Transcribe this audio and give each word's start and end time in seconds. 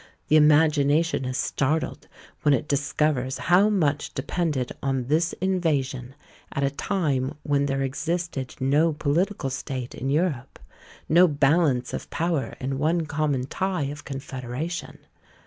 The 0.29 0.35
imagination 0.35 1.25
is 1.25 1.37
startled 1.37 2.07
when 2.41 2.55
it 2.55 2.67
discovers 2.67 3.37
how 3.37 3.69
much 3.69 4.15
depended 4.15 4.71
on 4.81 5.03
this 5.05 5.33
invasion, 5.33 6.15
at 6.51 6.63
a 6.63 6.71
time 6.71 7.35
when 7.43 7.67
there 7.67 7.83
existed 7.83 8.55
no 8.59 8.93
political 8.93 9.51
state 9.51 9.93
in 9.93 10.09
Europe, 10.09 10.57
no 11.07 11.27
balance 11.27 11.93
of 11.93 12.09
power 12.09 12.55
in 12.59 12.79
one 12.79 13.05
common 13.05 13.45
tie 13.45 13.91
of 13.93 14.03
confederation! 14.03 15.05